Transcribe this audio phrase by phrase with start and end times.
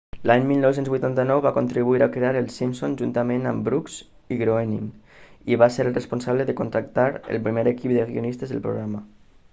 [0.29, 3.99] l'any 1989 va contribuir a crear els simpson juntament amb brooks
[4.37, 4.89] i groening
[5.55, 9.07] i va ser el responsable de contractar el primer equip de guionistes del programa